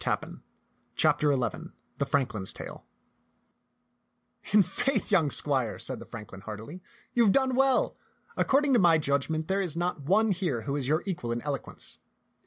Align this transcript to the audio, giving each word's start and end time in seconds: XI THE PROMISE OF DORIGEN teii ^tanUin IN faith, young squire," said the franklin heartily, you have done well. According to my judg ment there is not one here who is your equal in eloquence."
XI 0.01 0.09
THE 0.09 0.17
PROMISE 0.97 1.05
OF 1.05 1.17
DORIGEN 1.19 1.73
teii 1.99 2.53
^tanUin 2.55 2.81
IN 4.55 4.63
faith, 4.63 5.11
young 5.11 5.29
squire," 5.29 5.77
said 5.77 5.99
the 5.99 6.07
franklin 6.07 6.41
heartily, 6.41 6.81
you 7.13 7.23
have 7.25 7.31
done 7.31 7.53
well. 7.53 7.97
According 8.35 8.73
to 8.73 8.79
my 8.79 8.97
judg 8.97 9.29
ment 9.29 9.47
there 9.47 9.61
is 9.61 9.77
not 9.77 10.01
one 10.01 10.31
here 10.31 10.61
who 10.61 10.75
is 10.75 10.87
your 10.87 11.03
equal 11.05 11.31
in 11.31 11.43
eloquence." 11.43 11.99